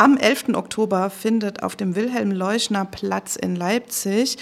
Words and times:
Am 0.00 0.16
11. 0.16 0.54
Oktober 0.54 1.10
findet 1.10 1.62
auf 1.62 1.76
dem 1.76 1.94
Wilhelm-Leuschner-Platz 1.94 3.36
in 3.36 3.54
Leipzig 3.54 4.38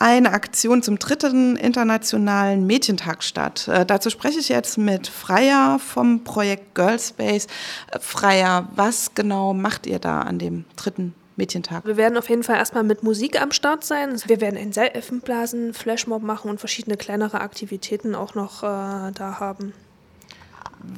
eine 0.00 0.32
Aktion 0.32 0.82
zum 0.82 0.98
dritten 0.98 1.54
internationalen 1.54 2.66
Mädchentag 2.66 3.22
statt. 3.22 3.68
Äh, 3.68 3.86
dazu 3.86 4.10
spreche 4.10 4.40
ich 4.40 4.48
jetzt 4.48 4.76
mit 4.76 5.06
Freya 5.06 5.78
vom 5.78 6.24
Projekt 6.24 6.74
Girlspace. 6.74 7.46
Äh, 7.92 8.00
Freya, 8.00 8.68
was 8.74 9.14
genau 9.14 9.54
macht 9.54 9.86
ihr 9.86 10.00
da 10.00 10.22
an 10.22 10.40
dem 10.40 10.64
dritten 10.74 11.14
Mädchentag? 11.36 11.86
Wir 11.86 11.96
werden 11.96 12.18
auf 12.18 12.28
jeden 12.28 12.42
Fall 12.42 12.56
erstmal 12.56 12.82
mit 12.82 13.04
Musik 13.04 13.40
am 13.40 13.52
Start 13.52 13.84
sein. 13.84 14.20
Wir 14.26 14.40
werden 14.40 14.56
einen 14.56 14.72
Seifenblasen, 14.72 15.74
Flashmob 15.74 16.24
machen 16.24 16.50
und 16.50 16.58
verschiedene 16.58 16.96
kleinere 16.96 17.40
Aktivitäten 17.40 18.16
auch 18.16 18.34
noch 18.34 18.64
äh, 18.64 19.12
da 19.12 19.36
haben. 19.38 19.74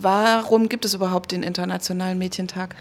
Warum 0.01 0.69
gibt 0.69 0.85
es 0.85 0.95
überhaupt 0.95 1.33
den 1.33 1.43
Internationalen 1.43 2.19
Mädchentag? 2.19 2.77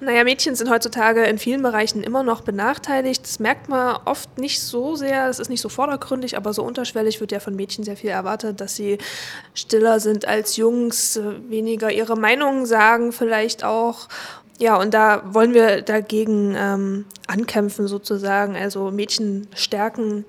Naja, 0.00 0.24
Mädchen 0.24 0.54
sind 0.54 0.70
heutzutage 0.70 1.24
in 1.24 1.38
vielen 1.38 1.62
Bereichen 1.62 2.02
immer 2.02 2.22
noch 2.22 2.40
benachteiligt. 2.40 3.22
Das 3.22 3.38
merkt 3.38 3.68
man 3.68 3.98
oft 4.04 4.38
nicht 4.38 4.60
so 4.62 4.96
sehr, 4.96 5.26
das 5.26 5.38
ist 5.38 5.50
nicht 5.50 5.60
so 5.60 5.68
vordergründig, 5.68 6.36
aber 6.36 6.54
so 6.54 6.62
unterschwellig 6.62 7.20
wird 7.20 7.32
ja 7.32 7.40
von 7.40 7.54
Mädchen 7.54 7.84
sehr 7.84 7.96
viel 7.96 8.10
erwartet, 8.10 8.60
dass 8.60 8.76
sie 8.76 8.98
stiller 9.54 10.00
sind 10.00 10.26
als 10.26 10.56
Jungs, 10.56 11.20
weniger 11.48 11.92
ihre 11.92 12.16
Meinung 12.16 12.66
sagen 12.66 13.12
vielleicht 13.12 13.64
auch. 13.64 14.08
Ja, 14.58 14.76
und 14.76 14.94
da 14.94 15.22
wollen 15.34 15.52
wir 15.52 15.82
dagegen 15.82 16.54
ähm, 16.56 17.04
ankämpfen 17.26 17.88
sozusagen, 17.88 18.56
also 18.56 18.90
Mädchen 18.90 19.48
stärken 19.54 20.24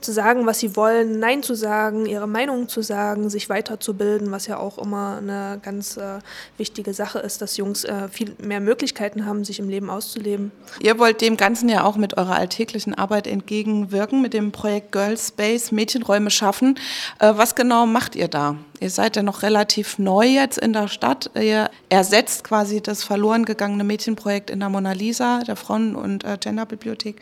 zu 0.00 0.12
sagen, 0.12 0.46
was 0.46 0.60
sie 0.60 0.76
wollen, 0.76 1.18
Nein 1.18 1.42
zu 1.42 1.54
sagen, 1.54 2.06
ihre 2.06 2.28
Meinung 2.28 2.68
zu 2.68 2.82
sagen, 2.82 3.30
sich 3.30 3.48
weiterzubilden, 3.48 4.30
was 4.30 4.46
ja 4.46 4.58
auch 4.58 4.78
immer 4.78 5.18
eine 5.18 5.58
ganz 5.62 5.96
äh, 5.96 6.18
wichtige 6.56 6.94
Sache 6.94 7.18
ist, 7.18 7.42
dass 7.42 7.56
Jungs 7.56 7.84
äh, 7.84 8.08
viel 8.08 8.34
mehr 8.38 8.60
Möglichkeiten 8.60 9.26
haben, 9.26 9.44
sich 9.44 9.58
im 9.58 9.68
Leben 9.68 9.90
auszuleben. 9.90 10.52
Ihr 10.80 10.98
wollt 10.98 11.20
dem 11.20 11.36
Ganzen 11.36 11.68
ja 11.68 11.84
auch 11.84 11.96
mit 11.96 12.16
eurer 12.16 12.36
alltäglichen 12.36 12.94
Arbeit 12.94 13.26
entgegenwirken, 13.26 14.22
mit 14.22 14.34
dem 14.34 14.52
Projekt 14.52 14.92
Girls 14.92 15.28
Space 15.28 15.72
Mädchenräume 15.72 16.30
schaffen. 16.30 16.78
Äh, 17.18 17.32
was 17.36 17.54
genau 17.54 17.86
macht 17.86 18.14
ihr 18.14 18.28
da? 18.28 18.56
Ihr 18.80 18.90
seid 18.90 19.16
ja 19.16 19.22
noch 19.22 19.42
relativ 19.42 19.98
neu 19.98 20.26
jetzt 20.26 20.58
in 20.58 20.72
der 20.72 20.86
Stadt. 20.86 21.30
Ihr 21.34 21.70
ersetzt 21.88 22.44
quasi 22.44 22.80
das 22.80 23.02
verloren 23.02 23.44
gegangene 23.44 23.82
Mädchenprojekt 23.82 24.50
in 24.50 24.60
der 24.60 24.68
Mona 24.68 24.92
Lisa, 24.92 25.40
der 25.40 25.56
Frauen- 25.56 25.96
und 25.96 26.22
äh, 26.22 26.38
Genderbibliothek. 26.40 27.20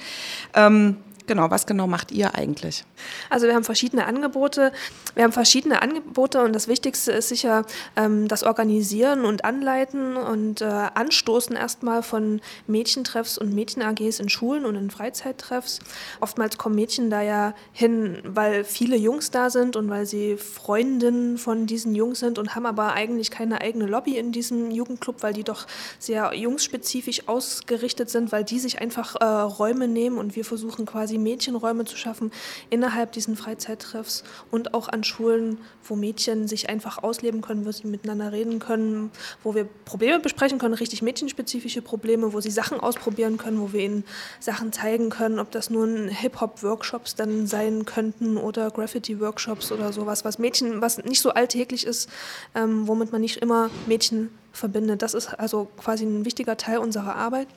Ähm, 0.54 0.98
Genau, 1.26 1.50
was 1.50 1.66
genau 1.66 1.88
macht 1.88 2.12
ihr 2.12 2.34
eigentlich? 2.36 2.84
Also 3.30 3.46
wir 3.46 3.54
haben 3.54 3.64
verschiedene 3.64 4.06
Angebote. 4.06 4.72
Wir 5.14 5.24
haben 5.24 5.32
verschiedene 5.32 5.82
Angebote 5.82 6.42
und 6.42 6.52
das 6.52 6.68
Wichtigste 6.68 7.10
ist 7.10 7.28
sicher 7.28 7.64
ähm, 7.96 8.28
das 8.28 8.44
Organisieren 8.44 9.24
und 9.24 9.44
Anleiten 9.44 10.16
und 10.16 10.60
äh, 10.60 10.64
Anstoßen 10.64 11.56
erstmal 11.56 12.04
von 12.04 12.40
Mädchentreffs 12.68 13.38
und 13.38 13.52
Mädchen-AGs 13.54 14.20
in 14.20 14.28
Schulen 14.28 14.64
und 14.64 14.76
in 14.76 14.90
Freizeittreffs. 14.90 15.80
Oftmals 16.20 16.58
kommen 16.58 16.76
Mädchen 16.76 17.10
da 17.10 17.22
ja 17.22 17.54
hin, 17.72 18.18
weil 18.24 18.62
viele 18.62 18.96
Jungs 18.96 19.32
da 19.32 19.50
sind 19.50 19.74
und 19.74 19.90
weil 19.90 20.06
sie 20.06 20.36
Freundinnen 20.36 21.38
von 21.38 21.66
diesen 21.66 21.96
Jungs 21.96 22.20
sind 22.20 22.38
und 22.38 22.54
haben 22.54 22.66
aber 22.66 22.92
eigentlich 22.92 23.32
keine 23.32 23.60
eigene 23.62 23.86
Lobby 23.86 24.16
in 24.16 24.30
diesem 24.30 24.70
Jugendclub, 24.70 25.22
weil 25.24 25.32
die 25.32 25.44
doch 25.44 25.66
sehr 25.98 26.32
jungsspezifisch 26.34 27.26
ausgerichtet 27.26 28.10
sind, 28.10 28.30
weil 28.30 28.44
die 28.44 28.60
sich 28.60 28.80
einfach 28.80 29.16
äh, 29.16 29.24
Räume 29.24 29.88
nehmen 29.88 30.18
und 30.18 30.36
wir 30.36 30.44
versuchen 30.44 30.86
quasi 30.86 31.15
Mädchenräume 31.18 31.84
zu 31.84 31.96
schaffen 31.96 32.30
innerhalb 32.70 33.12
diesen 33.12 33.36
Freizeittreffs 33.36 34.24
und 34.50 34.74
auch 34.74 34.88
an 34.88 35.04
Schulen, 35.04 35.58
wo 35.84 35.96
Mädchen 35.96 36.48
sich 36.48 36.68
einfach 36.68 37.02
ausleben 37.02 37.40
können, 37.40 37.66
wo 37.66 37.72
sie 37.72 37.86
miteinander 37.86 38.32
reden 38.32 38.58
können, 38.58 39.10
wo 39.42 39.54
wir 39.54 39.64
Probleme 39.84 40.20
besprechen 40.20 40.58
können, 40.58 40.74
richtig 40.74 41.02
mädchenspezifische 41.02 41.82
Probleme, 41.82 42.32
wo 42.32 42.40
sie 42.40 42.50
Sachen 42.50 42.80
ausprobieren 42.80 43.36
können, 43.36 43.60
wo 43.60 43.72
wir 43.72 43.80
ihnen 43.80 44.04
Sachen 44.40 44.72
zeigen 44.72 45.10
können, 45.10 45.38
ob 45.38 45.50
das 45.50 45.70
nun 45.70 46.08
Hip-Hop-Workshops 46.08 47.14
dann 47.14 47.46
sein 47.46 47.84
könnten 47.84 48.36
oder 48.36 48.70
Graffiti-Workshops 48.70 49.72
oder 49.72 49.92
sowas, 49.92 50.24
was 50.24 50.38
Mädchen, 50.38 50.80
was 50.80 50.98
nicht 51.04 51.20
so 51.20 51.30
alltäglich 51.30 51.86
ist, 51.86 52.08
ähm, 52.54 52.86
womit 52.88 53.12
man 53.12 53.20
nicht 53.20 53.38
immer 53.38 53.70
Mädchen 53.86 54.30
verbindet. 54.52 55.02
Das 55.02 55.14
ist 55.14 55.34
also 55.34 55.68
quasi 55.76 56.04
ein 56.04 56.24
wichtiger 56.24 56.56
Teil 56.56 56.78
unserer 56.78 57.14
Arbeit. 57.14 57.48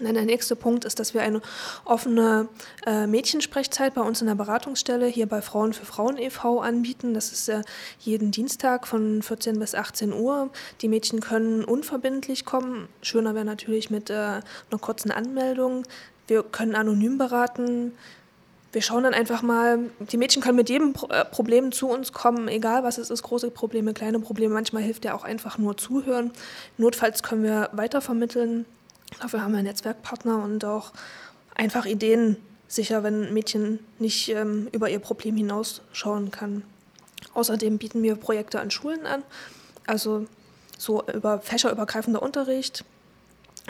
Dann 0.00 0.14
der 0.14 0.24
nächste 0.24 0.56
Punkt 0.56 0.84
ist, 0.84 0.98
dass 0.98 1.14
wir 1.14 1.22
eine 1.22 1.40
offene 1.84 2.48
äh, 2.86 3.06
Mädchensprechzeit 3.06 3.94
bei 3.94 4.02
uns 4.02 4.20
in 4.20 4.26
der 4.26 4.34
Beratungsstelle 4.34 5.06
hier 5.06 5.26
bei 5.26 5.42
Frauen 5.42 5.72
für 5.72 5.86
Frauen 5.86 6.18
e.V. 6.18 6.60
anbieten. 6.60 7.14
Das 7.14 7.32
ist 7.32 7.48
äh, 7.48 7.62
jeden 7.98 8.30
Dienstag 8.30 8.86
von 8.86 9.22
14 9.22 9.58
bis 9.58 9.74
18 9.74 10.12
Uhr. 10.12 10.50
Die 10.80 10.88
Mädchen 10.88 11.20
können 11.20 11.64
unverbindlich 11.64 12.44
kommen. 12.44 12.88
Schöner 13.02 13.34
wäre 13.34 13.44
natürlich 13.44 13.90
mit 13.90 14.10
äh, 14.10 14.14
einer 14.14 14.42
kurzen 14.80 15.10
Anmeldung. 15.10 15.84
Wir 16.26 16.42
können 16.42 16.74
anonym 16.74 17.18
beraten. 17.18 17.92
Wir 18.70 18.82
schauen 18.82 19.04
dann 19.04 19.14
einfach 19.14 19.40
mal, 19.40 19.90
die 19.98 20.18
Mädchen 20.18 20.42
können 20.42 20.56
mit 20.56 20.68
jedem 20.68 20.92
äh, 21.08 21.24
Problem 21.24 21.72
zu 21.72 21.88
uns 21.88 22.12
kommen, 22.12 22.48
egal 22.48 22.84
was 22.84 22.98
es 22.98 23.08
ist, 23.08 23.22
große 23.22 23.50
Probleme, 23.50 23.94
kleine 23.94 24.20
Probleme. 24.20 24.52
Manchmal 24.52 24.82
hilft 24.82 25.06
ja 25.06 25.14
auch 25.14 25.24
einfach 25.24 25.56
nur 25.56 25.78
zuhören. 25.78 26.32
Notfalls 26.76 27.22
können 27.22 27.42
wir 27.42 27.70
weitervermitteln. 27.72 28.66
Dafür 29.20 29.42
haben 29.42 29.52
wir 29.52 29.62
Netzwerkpartner 29.62 30.42
und 30.42 30.64
auch 30.64 30.92
einfach 31.54 31.86
Ideen 31.86 32.36
sicher, 32.68 33.02
wenn 33.02 33.24
ein 33.24 33.34
Mädchen 33.34 33.80
nicht 33.98 34.28
ähm, 34.28 34.68
über 34.72 34.90
ihr 34.90 34.98
Problem 34.98 35.36
hinausschauen 35.36 36.30
kann. 36.30 36.62
Außerdem 37.34 37.78
bieten 37.78 38.02
wir 38.02 38.14
Projekte 38.16 38.60
an 38.60 38.70
Schulen 38.70 39.06
an, 39.06 39.22
also 39.86 40.26
so 40.76 41.02
über 41.06 41.40
fächerübergreifender 41.40 42.22
Unterricht 42.22 42.84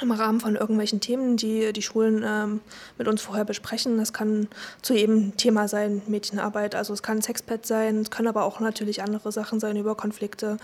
im 0.00 0.12
Rahmen 0.12 0.40
von 0.40 0.56
irgendwelchen 0.56 1.00
Themen, 1.00 1.36
die 1.36 1.72
die 1.72 1.82
Schulen 1.82 2.24
ähm, 2.24 2.60
mit 2.98 3.08
uns 3.08 3.22
vorher 3.22 3.44
besprechen. 3.44 3.98
Das 3.98 4.12
kann 4.12 4.48
zu 4.82 4.94
jedem 4.94 5.36
Thema 5.36 5.66
sein, 5.68 6.02
Mädchenarbeit. 6.06 6.74
Also 6.74 6.92
es 6.92 7.02
kann 7.02 7.22
Sexpad 7.22 7.66
sein, 7.66 8.02
es 8.02 8.10
können 8.10 8.28
aber 8.28 8.44
auch 8.44 8.60
natürlich 8.60 9.02
andere 9.02 9.32
Sachen 9.32 9.58
sein 9.60 9.76
über 9.76 9.94
Konflikte, 9.96 10.58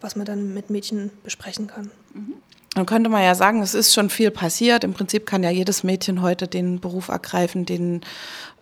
was 0.00 0.16
man 0.16 0.26
dann 0.26 0.54
mit 0.54 0.70
Mädchen 0.70 1.10
besprechen 1.22 1.66
kann. 1.66 1.90
Mhm. 2.14 2.34
Dann 2.80 2.86
könnte 2.86 3.10
man 3.10 3.22
ja 3.22 3.34
sagen, 3.34 3.60
es 3.60 3.74
ist 3.74 3.92
schon 3.92 4.08
viel 4.08 4.30
passiert. 4.30 4.84
Im 4.84 4.94
Prinzip 4.94 5.26
kann 5.26 5.42
ja 5.42 5.50
jedes 5.50 5.84
Mädchen 5.84 6.22
heute 6.22 6.48
den 6.48 6.80
Beruf 6.80 7.08
ergreifen, 7.08 7.66
den 7.66 8.00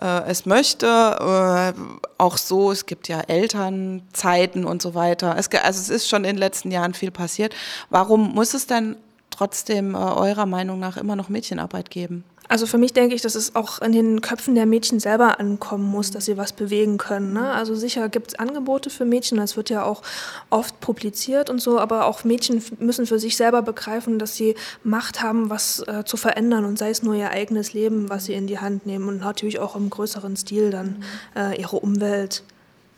äh, 0.00 0.22
es 0.28 0.44
möchte. 0.44 0.86
Äh, 0.86 1.80
auch 2.18 2.36
so, 2.36 2.72
es 2.72 2.86
gibt 2.86 3.06
ja 3.06 3.20
Elternzeiten 3.20 4.64
und 4.64 4.82
so 4.82 4.96
weiter. 4.96 5.36
Es, 5.38 5.48
also 5.52 5.80
es 5.80 5.88
ist 5.88 6.08
schon 6.08 6.24
in 6.24 6.30
den 6.30 6.38
letzten 6.38 6.72
Jahren 6.72 6.94
viel 6.94 7.12
passiert. 7.12 7.54
Warum 7.90 8.34
muss 8.34 8.54
es 8.54 8.66
denn 8.66 8.96
trotzdem 9.30 9.94
äh, 9.94 9.98
eurer 9.98 10.46
Meinung 10.46 10.80
nach 10.80 10.96
immer 10.96 11.14
noch 11.14 11.28
Mädchenarbeit 11.28 11.88
geben? 11.88 12.24
Also 12.48 12.66
für 12.66 12.78
mich 12.78 12.94
denke 12.94 13.14
ich, 13.14 13.20
dass 13.20 13.34
es 13.34 13.54
auch 13.54 13.80
in 13.82 13.92
den 13.92 14.22
Köpfen 14.22 14.54
der 14.54 14.64
Mädchen 14.64 15.00
selber 15.00 15.38
ankommen 15.38 15.84
muss, 15.84 16.10
dass 16.10 16.24
sie 16.24 16.38
was 16.38 16.52
bewegen 16.54 16.96
können. 16.96 17.34
Ne? 17.34 17.52
Also 17.52 17.74
sicher 17.74 18.08
gibt 18.08 18.28
es 18.28 18.38
Angebote 18.38 18.88
für 18.88 19.04
Mädchen, 19.04 19.36
das 19.36 19.56
wird 19.58 19.68
ja 19.68 19.84
auch 19.84 20.02
oft 20.48 20.80
publiziert 20.80 21.50
und 21.50 21.60
so, 21.60 21.78
aber 21.78 22.06
auch 22.06 22.24
Mädchen 22.24 22.64
müssen 22.78 23.06
für 23.06 23.18
sich 23.18 23.36
selber 23.36 23.60
begreifen, 23.60 24.18
dass 24.18 24.34
sie 24.34 24.54
Macht 24.82 25.22
haben, 25.22 25.50
was 25.50 25.80
äh, 25.86 26.04
zu 26.04 26.16
verändern 26.16 26.64
und 26.64 26.78
sei 26.78 26.88
es 26.88 27.02
nur 27.02 27.14
ihr 27.14 27.30
eigenes 27.30 27.74
Leben, 27.74 28.08
was 28.08 28.24
sie 28.24 28.32
in 28.32 28.46
die 28.46 28.58
Hand 28.58 28.86
nehmen 28.86 29.08
und 29.08 29.20
natürlich 29.20 29.58
auch 29.58 29.76
im 29.76 29.90
größeren 29.90 30.34
Stil 30.36 30.70
dann 30.70 31.04
äh, 31.36 31.60
ihre 31.60 31.76
Umwelt, 31.76 32.42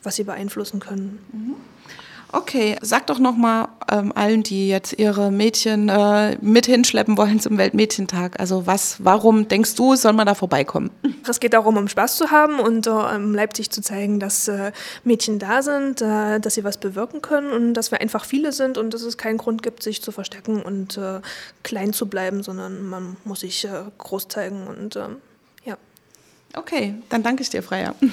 was 0.04 0.14
sie 0.14 0.24
beeinflussen 0.24 0.78
können. 0.78 1.18
Mhm. 1.32 1.56
Okay, 2.32 2.76
sag 2.80 3.08
doch 3.08 3.18
noch 3.18 3.36
mal 3.36 3.68
ähm, 3.90 4.12
allen, 4.14 4.44
die 4.44 4.68
jetzt 4.68 4.96
ihre 4.98 5.32
Mädchen 5.32 5.88
äh, 5.88 6.36
mit 6.40 6.66
hinschleppen 6.66 7.16
wollen 7.16 7.40
zum 7.40 7.58
Weltmädchentag. 7.58 8.38
Also 8.38 8.66
was, 8.66 8.96
warum 9.00 9.48
denkst 9.48 9.74
du, 9.74 9.96
soll 9.96 10.12
man 10.12 10.26
da 10.26 10.34
vorbeikommen? 10.34 10.90
Es 11.28 11.40
geht 11.40 11.54
darum, 11.54 11.76
um 11.76 11.88
Spaß 11.88 12.16
zu 12.16 12.30
haben 12.30 12.60
und 12.60 12.86
äh, 12.86 13.14
in 13.16 13.34
Leipzig 13.34 13.70
zu 13.70 13.82
zeigen, 13.82 14.20
dass 14.20 14.46
äh, 14.46 14.70
Mädchen 15.02 15.40
da 15.40 15.62
sind, 15.62 16.02
äh, 16.02 16.38
dass 16.38 16.54
sie 16.54 16.62
was 16.62 16.78
bewirken 16.78 17.20
können 17.20 17.50
und 17.50 17.74
dass 17.74 17.90
wir 17.90 18.00
einfach 18.00 18.24
viele 18.24 18.52
sind 18.52 18.78
und 18.78 18.94
dass 18.94 19.02
es 19.02 19.18
keinen 19.18 19.38
Grund 19.38 19.62
gibt, 19.62 19.82
sich 19.82 20.00
zu 20.00 20.12
verstecken 20.12 20.62
und 20.62 20.98
äh, 20.98 21.20
klein 21.64 21.92
zu 21.92 22.06
bleiben, 22.06 22.42
sondern 22.44 22.82
man 22.82 23.16
muss 23.24 23.40
sich 23.40 23.64
äh, 23.64 23.82
groß 23.98 24.28
zeigen 24.28 24.68
und 24.68 24.94
ähm, 24.94 25.16
ja. 25.64 25.76
Okay, 26.54 26.94
dann 27.08 27.24
danke 27.24 27.42
ich 27.42 27.50
dir, 27.50 27.62
Freya. 27.62 27.94